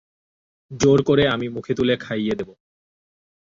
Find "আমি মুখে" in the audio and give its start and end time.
1.27-1.73